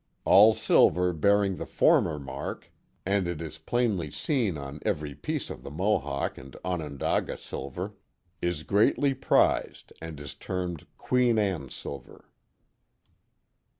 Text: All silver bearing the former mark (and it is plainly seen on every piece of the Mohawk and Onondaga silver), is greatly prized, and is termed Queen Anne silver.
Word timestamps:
All 0.25 0.55
silver 0.55 1.13
bearing 1.13 1.57
the 1.57 1.65
former 1.67 2.17
mark 2.17 2.71
(and 3.05 3.27
it 3.27 3.39
is 3.39 3.59
plainly 3.59 4.09
seen 4.09 4.57
on 4.57 4.79
every 4.81 5.13
piece 5.13 5.51
of 5.51 5.61
the 5.61 5.69
Mohawk 5.69 6.39
and 6.39 6.55
Onondaga 6.65 7.37
silver), 7.37 7.93
is 8.41 8.63
greatly 8.63 9.13
prized, 9.13 9.93
and 10.01 10.19
is 10.19 10.33
termed 10.33 10.87
Queen 10.97 11.37
Anne 11.37 11.69
silver. 11.69 12.31